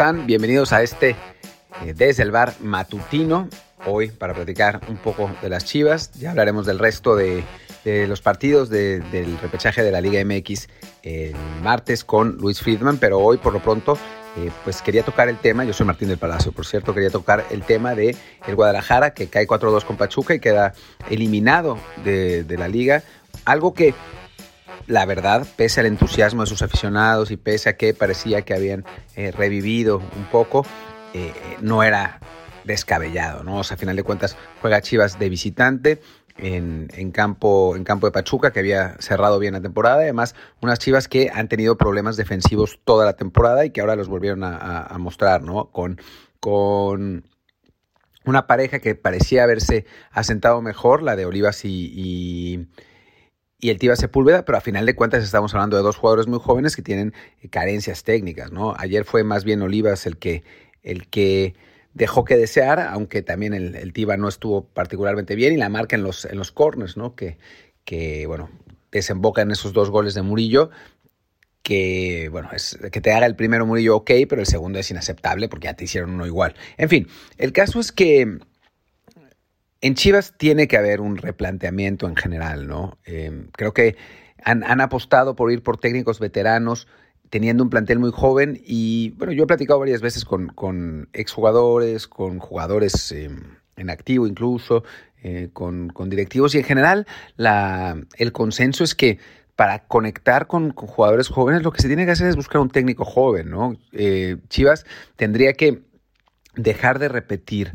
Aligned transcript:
Bienvenidos 0.00 0.72
a 0.72 0.82
este 0.82 1.10
eh, 1.84 1.92
Desde 1.94 2.22
el 2.22 2.30
Bar 2.30 2.54
Matutino. 2.60 3.50
Hoy 3.84 4.08
para 4.08 4.32
platicar 4.32 4.80
un 4.88 4.96
poco 4.96 5.30
de 5.42 5.50
las 5.50 5.66
Chivas. 5.66 6.10
Ya 6.12 6.30
hablaremos 6.30 6.64
del 6.64 6.78
resto 6.78 7.16
de, 7.16 7.44
los 7.84 8.22
partidos 8.22 8.70
del 8.70 9.38
repechaje 9.42 9.82
de 9.82 9.92
la 9.92 10.00
Liga 10.00 10.24
MX 10.24 10.68
el 11.02 11.34
martes 11.62 12.02
con 12.02 12.38
Luis 12.38 12.62
Friedman, 12.62 12.96
pero 12.96 13.18
hoy 13.18 13.36
por 13.36 13.52
lo 13.52 13.62
pronto 13.62 13.98
eh, 14.38 14.50
pues 14.64 14.80
quería 14.80 15.02
tocar 15.02 15.28
el 15.28 15.36
tema, 15.36 15.64
yo 15.64 15.74
soy 15.74 15.84
Martín 15.84 16.08
del 16.08 16.16
Palacio, 16.16 16.50
por 16.50 16.64
cierto, 16.64 16.94
quería 16.94 17.10
tocar 17.10 17.44
el 17.50 17.62
tema 17.62 17.94
de 17.94 18.16
el 18.46 18.56
Guadalajara 18.56 19.12
que 19.12 19.26
cae 19.26 19.46
4-2 19.46 19.84
con 19.84 19.98
Pachuca 19.98 20.32
y 20.34 20.40
queda 20.40 20.72
eliminado 21.10 21.78
de 22.04 22.56
la 22.58 22.68
liga. 22.68 23.02
Algo 23.44 23.74
que 23.74 23.94
la 24.86 25.06
verdad, 25.06 25.46
pese 25.56 25.80
al 25.80 25.86
entusiasmo 25.86 26.42
de 26.42 26.46
sus 26.46 26.62
aficionados 26.62 27.30
y 27.30 27.36
pese 27.36 27.68
a 27.68 27.76
que 27.76 27.94
parecía 27.94 28.42
que 28.42 28.54
habían 28.54 28.84
eh, 29.16 29.30
revivido 29.32 29.98
un 29.98 30.24
poco, 30.30 30.66
eh, 31.14 31.32
no 31.60 31.82
era 31.82 32.20
descabellado, 32.64 33.42
¿no? 33.42 33.58
O 33.58 33.64
sea, 33.64 33.76
a 33.76 33.78
final 33.78 33.96
de 33.96 34.02
cuentas 34.02 34.36
juega 34.60 34.80
Chivas 34.80 35.18
de 35.18 35.28
visitante 35.28 36.00
en, 36.36 37.10
campo, 37.12 37.76
en 37.76 37.84
campo 37.84 38.06
de 38.06 38.12
Pachuca, 38.12 38.52
que 38.52 38.60
había 38.60 38.96
cerrado 38.98 39.38
bien 39.38 39.54
la 39.54 39.60
temporada, 39.60 39.96
además 39.96 40.34
unas 40.60 40.78
Chivas 40.78 41.08
que 41.08 41.30
han 41.32 41.48
tenido 41.48 41.76
problemas 41.76 42.16
defensivos 42.16 42.80
toda 42.84 43.04
la 43.04 43.14
temporada 43.14 43.64
y 43.64 43.70
que 43.70 43.80
ahora 43.80 43.96
los 43.96 44.08
volvieron 44.08 44.42
a, 44.44 44.96
mostrar, 44.98 45.42
¿no? 45.42 45.66
Con, 45.70 46.00
con 46.38 47.24
una 48.24 48.46
pareja 48.46 48.78
que 48.78 48.94
parecía 48.94 49.44
haberse 49.44 49.86
asentado 50.10 50.62
mejor, 50.62 51.02
la 51.02 51.16
de 51.16 51.26
Olivas 51.26 51.64
y 51.64 52.68
el 53.68 53.78
Tiva 53.78 53.94
Sepúlveda, 53.96 54.46
pero 54.46 54.56
a 54.56 54.62
final 54.62 54.86
de 54.86 54.94
cuentas 54.94 55.22
estamos 55.22 55.52
hablando 55.52 55.76
de 55.76 55.82
dos 55.82 55.96
jugadores 55.96 56.26
muy 56.26 56.38
jóvenes 56.38 56.74
que 56.74 56.82
tienen 56.82 57.12
eh, 57.42 57.48
carencias 57.50 58.02
técnicas, 58.04 58.50
¿no? 58.52 58.74
Ayer 58.78 59.04
fue 59.04 59.22
más 59.24 59.44
bien 59.44 59.60
Olivas 59.60 60.06
el 60.06 60.16
que, 60.16 60.42
el 60.82 61.08
que 61.08 61.54
dejó 61.92 62.24
que 62.24 62.36
desear, 62.36 62.80
aunque 62.80 63.20
también 63.20 63.52
el, 63.52 63.74
el 63.74 63.92
Tiva 63.92 64.16
no 64.16 64.28
estuvo 64.28 64.64
particularmente 64.64 65.34
bien 65.34 65.52
y 65.52 65.56
la 65.58 65.68
marca 65.68 65.96
en 65.96 66.02
los, 66.02 66.24
en 66.24 66.38
los 66.38 66.52
corners, 66.52 66.96
¿no? 66.96 67.14
Que, 67.14 67.36
que, 67.84 68.26
bueno, 68.26 68.48
desemboca 68.90 69.42
en 69.42 69.50
esos 69.50 69.72
dos 69.72 69.90
goles 69.90 70.14
de 70.14 70.22
Murillo, 70.22 70.70
que, 71.62 72.28
bueno, 72.30 72.48
es 72.52 72.78
que 72.90 73.00
te 73.00 73.12
haga 73.12 73.26
el 73.26 73.36
primero 73.36 73.66
Murillo 73.66 73.96
ok, 73.96 74.10
pero 74.28 74.40
el 74.40 74.46
segundo 74.46 74.78
es 74.78 74.90
inaceptable 74.90 75.48
porque 75.48 75.66
ya 75.66 75.74
te 75.74 75.84
hicieron 75.84 76.10
uno 76.10 76.26
igual. 76.26 76.54
En 76.78 76.88
fin, 76.88 77.08
el 77.36 77.52
caso 77.52 77.80
es 77.80 77.92
que 77.92 78.38
en 79.80 79.94
Chivas 79.94 80.34
tiene 80.36 80.68
que 80.68 80.76
haber 80.76 81.00
un 81.00 81.16
replanteamiento 81.16 82.06
en 82.06 82.16
general, 82.16 82.66
¿no? 82.66 82.98
Em, 83.04 83.48
creo 83.52 83.72
que 83.72 83.96
han, 84.42 84.80
apostado 84.80 85.36
por 85.36 85.52
ir 85.52 85.62
por 85.62 85.78
técnicos 85.78 86.18
veteranos, 86.18 86.86
teniendo 87.28 87.62
un 87.62 87.70
plantel 87.70 87.98
muy 87.98 88.10
joven 88.10 88.60
y, 88.64 89.10
bueno, 89.10 89.32
yo 89.32 89.44
he 89.44 89.46
platicado 89.46 89.78
varias 89.78 90.00
veces 90.00 90.24
con, 90.24 90.48
con 90.48 91.08
exjugadores, 91.12 92.08
con 92.08 92.38
jugadores 92.38 93.12
em, 93.12 93.56
en 93.76 93.90
activo 93.90 94.26
incluso, 94.26 94.84
eh, 95.22 95.50
con, 95.52 95.92
directivos 96.08 96.54
y 96.54 96.58
en 96.58 96.64
general 96.64 97.06
el 97.36 98.32
consenso 98.32 98.84
es 98.84 98.94
que 98.94 99.18
para 99.54 99.86
conectar 99.86 100.46
con, 100.46 100.72
jugadores 100.72 101.28
jóvenes 101.28 101.62
lo 101.62 101.72
que 101.72 101.82
se 101.82 101.88
tiene 101.88 102.06
que 102.06 102.12
hacer 102.12 102.28
es 102.28 102.36
buscar 102.36 102.62
un 102.62 102.70
técnico 102.70 103.04
joven, 103.04 103.50
¿no? 103.50 103.76
Eh, 103.92 104.38
Chivas 104.48 104.86
tendría 105.16 105.52
que 105.52 105.82
dejar 106.56 106.98
de 106.98 107.08
repetir 107.08 107.74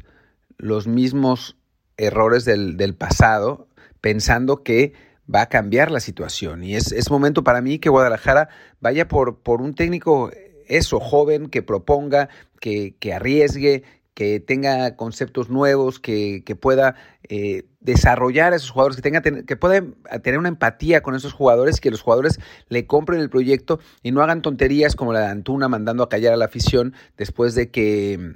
los 0.58 0.88
mismos 0.88 1.56
errores 1.98 2.46
del, 2.46 2.78
del 2.78 2.96
pasado 2.96 3.68
pensando 4.02 4.64
que 4.64 4.94
va 5.34 5.42
a 5.42 5.50
cambiar 5.50 5.92
la 5.92 6.00
situación. 6.00 6.64
Y 6.64 6.76
es, 6.76 6.92
es 6.92 7.10
momento 7.10 7.44
para 7.44 7.62
mí 7.62 7.80
que 7.80 7.90
Guadalajara 7.90 8.50
vaya 8.80 9.08
por, 9.08 9.40
por 9.40 9.62
un 9.62 9.74
técnico, 9.76 10.32
eso, 10.68 11.00
joven, 11.00 11.48
que 11.48 11.64
proponga, 11.64 12.30
que, 12.60 12.96
que 13.00 13.14
arriesgue, 13.14 13.84
que 14.14 14.40
tenga 14.40 14.96
conceptos 14.96 15.50
nuevos, 15.50 16.00
que, 16.00 16.44
que 16.46 16.56
pueda 16.56 16.96
eh, 17.28 17.66
desarrollar 17.82 18.54
a 18.54 18.56
esos 18.56 18.70
jugadores, 18.70 18.96
que, 18.96 19.02
tenga, 19.02 19.22
que 19.22 19.56
pueda 19.58 19.84
tener 20.24 20.40
una 20.40 20.48
empatía 20.48 21.02
con 21.02 21.16
esos 21.16 21.34
jugadores, 21.34 21.82
que 21.82 21.92
los 21.92 22.02
jugadores 22.02 22.40
le 22.70 22.88
compren 22.88 23.20
el 23.20 23.30
proyecto 23.30 23.80
y 24.04 24.12
no 24.12 24.22
hagan 24.22 24.42
tonterías 24.42 24.96
como 24.96 25.12
la 25.12 25.20
de 25.20 25.28
Antuna 25.28 25.68
mandando 25.68 26.02
a 26.02 26.10
callar 26.10 26.34
a 26.34 26.38
la 26.38 26.46
afición 26.46 26.94
después 27.18 27.56
de 27.56 27.72
que, 27.72 28.36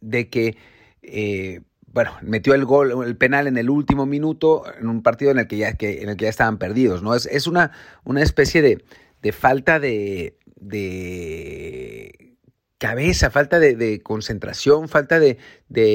de 0.00 0.28
que 0.28 0.56
eh, 1.02 1.62
bueno, 1.98 2.16
metió 2.22 2.54
el 2.54 2.64
gol, 2.64 3.04
el 3.04 3.16
penal 3.16 3.48
en 3.48 3.58
el 3.58 3.68
último 3.68 4.06
minuto, 4.06 4.62
en 4.78 4.88
un 4.88 5.02
partido 5.02 5.32
en 5.32 5.40
el 5.40 5.48
que 5.48 5.56
ya, 5.56 5.72
que, 5.72 6.00
en 6.00 6.08
el 6.08 6.16
que 6.16 6.26
ya 6.26 6.30
estaban 6.30 6.56
perdidos, 6.56 7.02
¿no? 7.02 7.12
Es, 7.12 7.26
es 7.26 7.48
una, 7.48 7.72
una 8.04 8.22
especie 8.22 8.62
de, 8.62 8.84
de 9.20 9.32
falta 9.32 9.80
de, 9.80 10.38
de 10.60 12.36
cabeza, 12.78 13.32
falta 13.32 13.58
de, 13.58 14.00
concentración, 14.00 14.88
falta 14.88 15.18
de, 15.18 15.38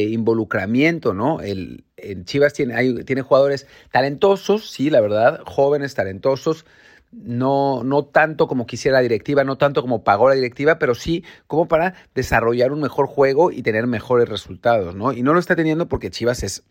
involucramiento, 0.10 1.14
¿no? 1.14 1.40
El, 1.40 1.86
Chivas 2.26 2.52
tiene, 2.52 2.76
hay, 2.76 3.06
tiene 3.06 3.22
jugadores 3.22 3.66
talentosos, 3.90 4.72
sí, 4.72 4.90
la 4.90 5.00
verdad, 5.00 5.40
jóvenes, 5.46 5.96
talentosos, 5.96 6.66
no, 7.14 7.84
no 7.84 8.06
tanto 8.06 8.48
como 8.48 8.66
quisiera 8.66 8.98
la 8.98 9.02
directiva, 9.02 9.44
no 9.44 9.58
tanto 9.58 9.82
como 9.82 10.04
pagó 10.04 10.30
la 10.30 10.36
directiva, 10.36 10.80
pero 10.80 10.96
sí 10.96 11.24
como 11.48 11.68
para 11.68 11.94
desarrollar 12.16 12.72
un 12.72 12.82
mejor 12.82 13.08
juego 13.08 13.52
y 13.52 13.62
tener 13.62 13.88
mejores 13.88 14.30
resultados, 14.30 14.96
¿no? 14.96 15.14
Y 15.14 15.24
no 15.24 15.34
lo 15.34 15.40
está 15.40 15.56
teniendo 15.56 15.88
porque 15.88 16.10
Chivas 16.10 16.44
es 16.44 16.64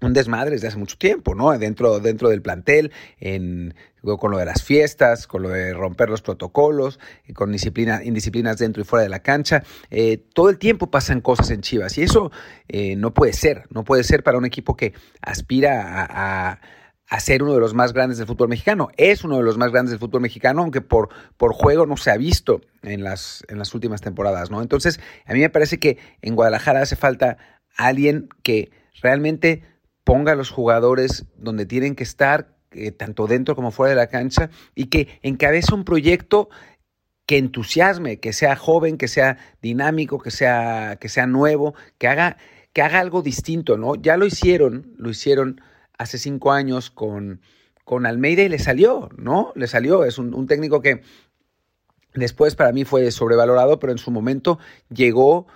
un 0.00 0.12
desmadre 0.14 0.52
desde 0.52 0.68
hace 0.68 0.78
mucho 0.78 0.96
tiempo, 0.96 1.34
¿no? 1.34 1.56
Dentro, 1.58 2.00
dentro 2.00 2.30
del 2.30 2.40
plantel, 2.40 2.90
en, 3.18 3.74
con 4.02 4.30
lo 4.30 4.38
de 4.38 4.46
las 4.46 4.62
fiestas, 4.62 5.26
con 5.26 5.42
lo 5.42 5.50
de 5.50 5.74
romper 5.74 6.08
los 6.08 6.22
protocolos, 6.22 6.98
con 7.34 7.52
disciplina, 7.52 8.02
indisciplinas 8.02 8.58
dentro 8.58 8.82
y 8.82 8.86
fuera 8.86 9.02
de 9.02 9.10
la 9.10 9.20
cancha. 9.20 9.62
Eh, 9.90 10.24
todo 10.32 10.48
el 10.48 10.58
tiempo 10.58 10.90
pasan 10.90 11.20
cosas 11.20 11.50
en 11.50 11.60
Chivas 11.60 11.98
y 11.98 12.02
eso 12.02 12.32
eh, 12.68 12.96
no 12.96 13.12
puede 13.12 13.34
ser, 13.34 13.64
no 13.70 13.84
puede 13.84 14.04
ser 14.04 14.22
para 14.22 14.38
un 14.38 14.46
equipo 14.46 14.76
que 14.76 14.94
aspira 15.20 16.06
a 16.08 16.60
ser 17.18 17.42
uno 17.42 17.54
de 17.54 17.60
los 17.60 17.74
más 17.74 17.92
grandes 17.92 18.18
del 18.18 18.28
fútbol 18.28 18.48
mexicano. 18.48 18.88
Es 18.96 19.24
uno 19.24 19.36
de 19.38 19.42
los 19.42 19.58
más 19.58 19.72
grandes 19.72 19.90
del 19.90 19.98
fútbol 19.98 20.20
mexicano, 20.20 20.62
aunque 20.62 20.80
por, 20.80 21.08
por 21.36 21.52
juego 21.52 21.84
no 21.84 21.96
se 21.96 22.12
ha 22.12 22.16
visto 22.16 22.60
en 22.82 23.02
las, 23.02 23.44
en 23.48 23.58
las 23.58 23.74
últimas 23.74 24.00
temporadas, 24.00 24.50
¿no? 24.50 24.62
Entonces, 24.62 25.00
a 25.26 25.32
mí 25.32 25.40
me 25.40 25.50
parece 25.50 25.80
que 25.80 25.98
en 26.22 26.36
Guadalajara 26.36 26.82
hace 26.82 26.94
falta 26.94 27.38
alguien 27.76 28.28
que 28.44 28.70
realmente 29.02 29.64
ponga 30.04 30.32
a 30.32 30.36
los 30.36 30.50
jugadores 30.50 31.26
donde 31.36 31.66
tienen 31.66 31.96
que 31.96 32.04
estar, 32.04 32.54
eh, 32.70 32.92
tanto 32.92 33.26
dentro 33.26 33.56
como 33.56 33.72
fuera 33.72 33.90
de 33.90 33.96
la 33.96 34.06
cancha, 34.06 34.50
y 34.76 34.86
que 34.86 35.18
encabece 35.22 35.74
un 35.74 35.84
proyecto 35.84 36.48
que 37.26 37.38
entusiasme, 37.38 38.18
que 38.18 38.32
sea 38.32 38.56
joven, 38.56 38.98
que 38.98 39.08
sea 39.08 39.38
dinámico, 39.62 40.18
que 40.18 40.30
sea, 40.30 40.96
que 41.00 41.08
sea 41.08 41.26
nuevo, 41.26 41.74
que 41.98 42.08
haga, 42.08 42.36
que 42.72 42.82
haga 42.82 43.00
algo 43.00 43.22
distinto, 43.22 43.76
¿no? 43.76 43.94
Ya 43.94 44.16
lo 44.16 44.26
hicieron, 44.26 44.94
lo 44.96 45.10
hicieron 45.10 45.60
hace 46.00 46.16
cinco 46.16 46.50
años 46.50 46.90
con, 46.90 47.42
con 47.84 48.06
Almeida 48.06 48.42
y 48.42 48.48
le 48.48 48.58
salió, 48.58 49.10
¿no? 49.18 49.52
Le 49.54 49.66
salió. 49.66 50.04
Es 50.04 50.16
un, 50.16 50.46
técnico 50.46 50.80
que 50.80 51.02
después 52.14 52.56
para 52.56 52.72
mí 52.72 52.86
fue 52.86 53.10
sobrevalorado, 53.10 53.78
pero 53.78 53.92
en 53.92 53.98
su 53.98 54.10
momento 54.10 54.58
llegó 54.88 55.46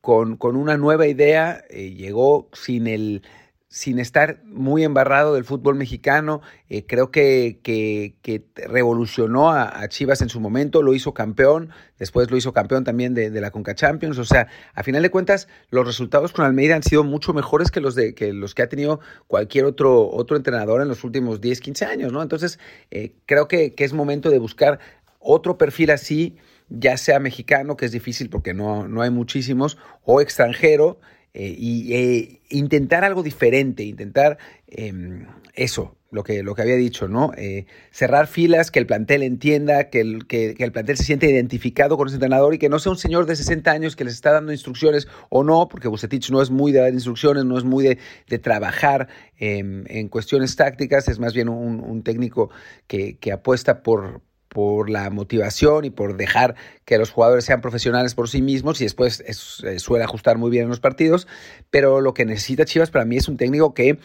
con, 0.00 0.36
con 0.36 0.54
una 0.54 0.76
nueva 0.76 1.08
idea, 1.08 1.64
eh, 1.68 1.90
llegó 1.90 2.48
sin 2.52 2.86
el 2.86 3.22
sin 3.70 3.98
estar 3.98 4.42
muy 4.44 4.82
embarrado 4.82 5.34
del 5.34 5.44
fútbol 5.44 5.74
mexicano. 5.74 6.40
Eh, 6.70 6.86
creo 6.86 7.10
que, 7.10 7.60
que, 7.62 8.44
revolucionó 8.54 9.50
a, 9.50 9.86
Chivas 9.88 10.22
en 10.22 10.30
su 10.30 10.40
momento, 10.40 10.82
lo 10.82 10.94
hizo 10.94 11.12
campeón, 11.12 11.70
después 11.98 12.30
lo 12.30 12.36
hizo 12.36 12.52
campeón 12.52 12.84
también 12.84 13.14
de, 13.14 13.30
la 13.30 13.50
Conca 13.50 13.74
Champions. 13.74 14.18
O 14.18 14.24
sea, 14.24 14.48
a 14.74 14.82
final 14.82 15.02
de 15.02 15.10
cuentas, 15.10 15.48
los 15.70 15.86
resultados 15.86 16.32
con 16.32 16.46
Almeida 16.46 16.76
han 16.76 16.82
sido 16.82 17.04
mucho 17.04 17.34
mejores 17.34 17.70
que 17.70 17.80
los, 17.80 17.94
de, 17.94 18.14
que, 18.14 18.32
los 18.32 18.54
que 18.54 18.62
ha 18.62 18.68
tenido 18.68 19.00
cualquier 19.26 19.66
otro, 19.66 20.08
otro 20.10 20.36
entrenador 20.36 20.80
en 20.80 20.88
los 20.88 21.04
últimos 21.04 21.40
10, 21.40 21.60
15 21.60 21.84
años, 21.84 22.12
¿no? 22.12 22.22
Entonces, 22.22 22.58
eh, 22.90 23.12
creo 23.26 23.48
que, 23.48 23.74
que 23.74 23.84
es 23.84 23.92
momento 23.92 24.30
de 24.30 24.38
buscar 24.38 24.78
otro 25.18 25.58
perfil 25.58 25.90
así, 25.90 26.36
ya 26.70 26.96
sea 26.96 27.18
mexicano, 27.18 27.76
que 27.76 27.84
es 27.86 27.92
difícil 27.92 28.30
porque 28.30 28.54
no, 28.54 28.88
no 28.88 29.02
hay 29.02 29.10
muchísimos, 29.10 29.76
o 30.04 30.20
extranjero, 30.20 31.00
eh, 31.34 31.54
y 31.56 31.94
eh, 31.94 32.40
intentar 32.50 33.04
algo 33.04 33.22
diferente, 33.22 33.82
intentar 33.84 34.38
em, 34.66 35.26
eso, 35.54 35.96
lo 36.10 36.24
que, 36.24 36.42
lo 36.42 36.54
que 36.54 36.62
había 36.62 36.76
dicho, 36.76 37.06
¿no? 37.06 37.32
Eh, 37.36 37.66
cerrar 37.90 38.26
filas, 38.26 38.70
que 38.70 38.78
el 38.78 38.86
plantel 38.86 39.22
entienda, 39.22 39.90
que 39.90 40.00
el, 40.00 40.26
que, 40.26 40.56
el 40.58 40.72
plantel 40.72 40.96
se 40.96 41.04
siente 41.04 41.28
identificado 41.30 41.96
con 41.96 42.08
ese 42.08 42.16
entrenador 42.16 42.54
y 42.54 42.58
que 42.58 42.68
no 42.68 42.78
sea 42.78 42.92
un 42.92 42.98
señor 42.98 43.26
de 43.26 43.36
60 43.36 43.70
años 43.70 43.94
que 43.94 44.04
les 44.04 44.14
está 44.14 44.32
dando 44.32 44.52
instrucciones 44.52 45.06
o 45.28 45.44
no, 45.44 45.68
porque 45.68 45.88
Bucetich 45.88 46.30
no 46.30 46.40
es 46.40 46.50
muy 46.50 46.72
de 46.72 46.80
dar 46.80 46.94
instrucciones, 46.94 47.44
no 47.44 47.58
es 47.58 47.64
muy 47.64 47.84
de, 47.84 47.98
de 48.28 48.38
trabajar 48.38 49.08
em, 49.38 49.84
en 49.88 50.08
cuestiones 50.08 50.56
tácticas, 50.56 51.08
es 51.08 51.18
más 51.18 51.34
bien 51.34 51.48
un, 51.48 51.80
un 51.80 52.02
técnico 52.02 52.50
que, 52.86 53.18
que 53.18 53.32
apuesta 53.32 53.82
por, 53.82 54.22
por 54.48 54.90
la 54.90 55.10
motivación 55.10 55.84
y 55.84 55.90
por 55.90 56.16
dejar 56.16 56.54
que 56.84 56.98
los 56.98 57.10
jugadores 57.10 57.44
sean 57.44 57.60
profesionales 57.60 58.14
por 58.14 58.28
sí 58.28 58.42
mismos 58.42 58.80
y 58.80 58.84
después 58.84 59.20
eh, 59.20 59.78
suele 59.78 60.04
ajustar 60.04 60.38
muy 60.38 60.50
bien 60.50 60.64
en 60.64 60.70
los 60.70 60.80
partidos, 60.80 61.26
pero 61.70 62.00
lo 62.00 62.14
que 62.14 62.24
necesita 62.24 62.64
Chivas 62.64 62.90
para 62.90 63.04
mí 63.04 63.16
es 63.16 63.28
un 63.28 63.36
técnico 63.36 63.74
que 63.74 63.98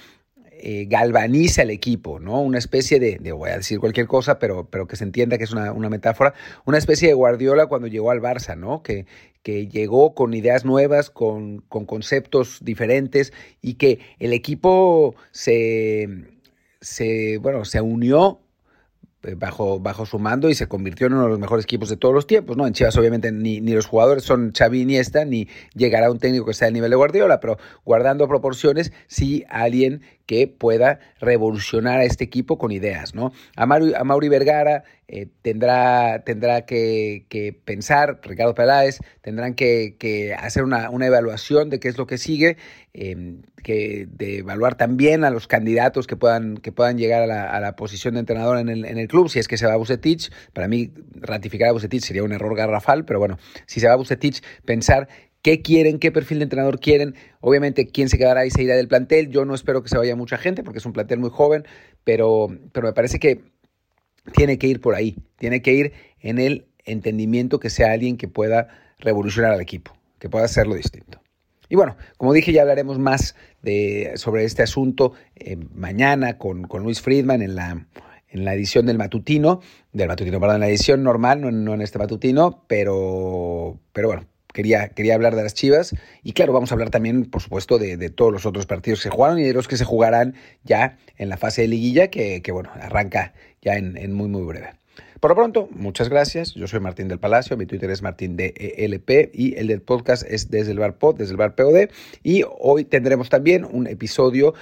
eh, 0.65 0.85
galvaniza 0.85 1.63
el 1.63 1.71
equipo, 1.71 2.19
¿no? 2.19 2.41
Una 2.41 2.57
especie 2.57 2.97
de, 2.97 3.19
voy 3.33 3.49
a 3.49 3.57
decir 3.57 3.81
cualquier 3.81 4.07
cosa, 4.07 4.39
pero, 4.39 4.69
pero 4.69 4.87
que 4.87 4.95
se 4.95 5.03
entienda 5.03 5.37
que 5.37 5.43
es 5.43 5.51
una, 5.51 5.73
metáfora, 5.89 6.33
una 6.63 6.77
especie 6.77 7.09
de 7.09 7.13
Guardiola 7.13 7.65
cuando 7.67 7.87
llegó 7.87 8.11
al 8.11 8.21
Barça, 8.21 8.57
¿no? 8.57 8.81
Que, 8.81 9.05
que 9.41 9.67
llegó 9.67 10.15
con 10.15 10.33
ideas 10.33 10.63
nuevas, 10.63 11.09
con, 11.09 11.59
con 11.67 11.85
conceptos 11.85 12.59
diferentes 12.61 13.33
y 13.61 13.73
que 13.73 13.99
el 14.19 14.31
equipo 14.31 15.15
se, 15.31 16.07
se, 16.79 17.39
bueno, 17.39 17.65
se 17.65 17.81
unió 17.81 18.39
bajo, 19.37 19.79
bajo 19.79 20.05
su 20.05 20.19
mando 20.19 20.49
y 20.49 20.55
se 20.55 20.67
convirtió 20.67 21.07
en 21.07 21.13
uno 21.13 21.23
de 21.23 21.29
los 21.29 21.39
mejores 21.39 21.65
equipos 21.65 21.89
de 21.89 21.97
todos 21.97 22.13
los 22.13 22.27
tiempos, 22.27 22.57
¿no? 22.57 22.67
En 22.67 22.73
Chivas 22.73 22.97
obviamente 22.97 23.31
ni, 23.31 23.61
ni 23.61 23.73
los 23.73 23.85
jugadores 23.85 24.23
son 24.23 24.51
Xavi 24.51 24.81
Iniesta, 24.81 25.25
ni 25.25 25.47
llegará 25.75 26.11
un 26.11 26.19
técnico 26.19 26.45
que 26.45 26.53
sea 26.53 26.67
al 26.67 26.73
nivel 26.73 26.89
de 26.89 26.95
Guardiola, 26.95 27.39
pero 27.39 27.57
guardando 27.85 28.27
proporciones, 28.27 28.91
sí 29.07 29.45
alguien 29.49 30.01
que 30.25 30.47
pueda 30.47 30.99
revolucionar 31.19 31.99
a 31.99 32.05
este 32.05 32.23
equipo 32.23 32.57
con 32.57 32.71
ideas, 32.71 33.13
¿no? 33.13 33.31
A 33.55 33.65
Mauri, 33.65 34.29
Vergara 34.29 34.83
eh, 35.07 35.27
tendrá, 35.41 36.23
tendrá 36.23 36.65
que, 36.65 37.25
pensar, 37.65 38.19
Ricardo 38.23 38.55
Peláez, 38.55 38.99
tendrán 39.21 39.53
que, 39.53 40.35
hacer 40.39 40.63
una, 40.63 40.89
evaluación 41.05 41.69
de 41.69 41.79
qué 41.79 41.89
es 41.89 41.97
lo 41.97 42.07
que 42.07 42.17
sigue, 42.17 42.57
em, 42.93 43.41
que, 43.63 44.07
de 44.09 44.39
evaluar 44.39 44.75
también 44.75 45.25
a 45.25 45.29
los 45.29 45.47
candidatos 45.47 46.07
que 46.07 46.15
puedan, 46.15 46.57
que 46.57 46.71
puedan 46.71 46.97
llegar 46.97 47.29
a 47.29 47.59
la, 47.59 47.75
posición 47.75 48.13
de 48.13 48.21
entrenador 48.21 48.57
en 48.59 48.69
el, 48.69 48.85
en 48.85 48.97
el, 48.97 49.07
club, 49.07 49.29
si 49.29 49.39
es 49.39 49.47
que 49.47 49.57
se 49.57 49.65
va 49.65 49.73
a 49.73 49.77
Bucetich, 49.77 50.31
para 50.53 50.67
mí 50.67 50.93
ratificar 51.15 51.69
a 51.69 51.71
Bucetich 51.73 52.03
sería 52.03 52.23
un 52.23 52.31
error 52.31 52.55
garrafal, 52.55 53.03
pero 53.03 53.19
bueno, 53.19 53.37
si 53.65 53.79
se 53.79 53.87
va 53.87 53.93
a 53.93 53.97
Bucetich, 53.97 54.41
pensar 54.63 55.09
qué 55.43 55.61
quieren, 55.61 55.99
qué 55.99 56.11
perfil 56.11 56.39
de 56.39 56.45
entrenador 56.45 56.79
quieren. 56.79 57.13
Obviamente, 57.41 57.85
quién 57.85 58.09
se 58.09 58.17
quedará 58.17 58.47
y 58.47 58.49
se 58.49 58.63
irá 58.63 58.75
del 58.75 58.87
plantel. 58.87 59.29
Yo 59.29 59.45
no 59.45 59.53
espero 59.53 59.83
que 59.83 59.89
se 59.89 59.97
vaya 59.97 60.15
mucha 60.15 60.37
gente 60.37 60.63
porque 60.63 60.79
es 60.79 60.85
un 60.87 60.93
plantel 60.93 61.19
muy 61.19 61.29
joven, 61.29 61.65
pero, 62.03 62.47
pero 62.71 62.87
me 62.87 62.93
parece 62.93 63.19
que 63.19 63.41
tiene 64.33 64.57
que 64.57 64.67
ir 64.67 64.81
por 64.81 64.95
ahí. 64.95 65.17
Tiene 65.37 65.61
que 65.61 65.73
ir 65.73 65.93
en 66.21 66.39
el 66.39 66.65
entendimiento 66.85 67.59
que 67.59 67.69
sea 67.69 67.91
alguien 67.91 68.17
que 68.17 68.27
pueda 68.27 68.69
revolucionar 68.99 69.51
al 69.51 69.61
equipo, 69.61 69.95
que 70.17 70.29
pueda 70.29 70.45
hacerlo 70.45 70.75
distinto. 70.75 71.21
Y 71.69 71.75
bueno, 71.75 71.97
como 72.17 72.33
dije, 72.33 72.53
ya 72.53 72.61
hablaremos 72.61 72.99
más 72.99 73.35
de, 73.61 74.13
sobre 74.15 74.45
este 74.45 74.63
asunto 74.63 75.13
eh, 75.35 75.57
mañana 75.73 76.37
con, 76.37 76.63
con 76.63 76.83
Luis 76.83 77.01
Friedman 77.01 77.41
en 77.41 77.55
la, 77.55 77.87
en 78.29 78.45
la 78.45 78.53
edición 78.53 78.85
del 78.85 78.97
matutino, 78.97 79.61
del 79.91 80.07
matutino, 80.07 80.39
perdón, 80.39 80.57
en 80.57 80.61
la 80.61 80.69
edición 80.69 81.03
normal, 81.03 81.41
no, 81.41 81.51
no 81.51 81.73
en 81.73 81.81
este 81.81 81.99
matutino, 81.99 82.63
pero, 82.67 83.79
pero 83.91 84.07
bueno, 84.07 84.27
quería, 84.53 84.89
quería 84.89 85.15
hablar 85.15 85.35
de 85.35 85.43
las 85.43 85.53
Chivas. 85.53 85.93
Y 86.23 86.31
claro, 86.33 86.53
vamos 86.53 86.71
a 86.71 86.75
hablar 86.75 86.89
también, 86.89 87.25
por 87.25 87.41
supuesto, 87.41 87.77
de, 87.77 88.09
todos 88.09 88.31
los 88.31 88.45
otros 88.45 88.65
partidos 88.65 88.99
que 88.99 89.03
se 89.03 89.09
jugaron 89.09 89.39
y 89.39 89.43
de 89.43 89.53
los 89.53 89.67
que 89.67 89.75
se 89.75 89.83
jugarán 89.83 90.35
ya 90.63 90.97
en 91.17 91.29
la 91.29 91.37
fase 91.37 91.63
de 91.63 91.67
liguilla, 91.67 92.07
que, 92.07 92.41
bueno, 92.51 92.69
arranca 92.73 93.33
ya 93.61 93.75
en, 93.75 94.13
muy, 94.13 94.29
muy 94.29 94.43
breve. 94.43 94.69
Por 95.19 95.31
lo 95.31 95.35
pronto, 95.35 95.69
muchas 95.71 96.09
gracias. 96.09 96.53
Yo 96.53 96.67
soy 96.67 96.79
Martín 96.81 97.07
del 97.07 97.17
Palacio, 97.17 97.55
mi 97.55 97.65
Twitter 97.65 97.89
es 97.89 98.01
Martín 98.01 98.35
DELP 98.35 99.31
y 99.33 99.55
el 99.57 99.67
del 99.67 99.81
podcast 99.81 100.23
es 100.27 100.49
desde 100.51 100.71
el 100.71 100.79
bar 100.79 100.97
pod, 100.97 101.15
desde 101.15 101.31
el 101.31 101.37
bar 101.37 101.55
POD. 101.55 101.89
Y 102.23 102.43
hoy 102.59 102.83
tendremos 102.83 103.29
también 103.29 103.63
un 103.63 103.87
episodio 103.87 104.53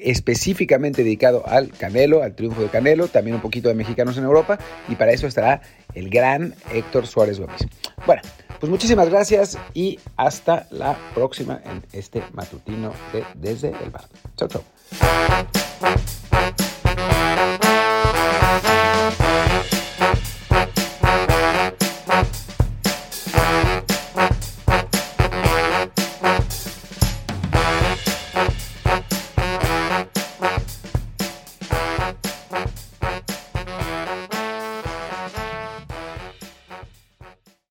específicamente 0.00 1.02
dedicado 1.02 1.46
al 1.46 1.70
Canelo, 1.70 2.22
al 2.22 2.34
triunfo 2.34 2.62
de 2.62 2.68
Canelo, 2.68 3.08
también 3.08 3.36
un 3.36 3.42
poquito 3.42 3.68
de 3.68 3.74
mexicanos 3.74 4.16
en 4.16 4.24
Europa, 4.24 4.58
y 4.88 4.94
para 4.94 5.12
eso 5.12 5.26
estará 5.26 5.60
el 5.94 6.08
gran 6.08 6.54
Héctor 6.72 7.06
Suárez 7.06 7.38
Gómez. 7.38 7.66
Bueno, 8.06 8.22
pues 8.58 8.70
muchísimas 8.70 9.08
gracias 9.08 9.58
y 9.74 9.98
hasta 10.16 10.66
la 10.70 10.96
próxima 11.14 11.60
en 11.64 11.84
este 11.92 12.22
matutino 12.32 12.92
de 13.12 13.24
Desde 13.34 13.68
el 13.82 13.90
Bar. 13.90 14.04
Chao, 14.36 14.48
chao. 14.48 15.98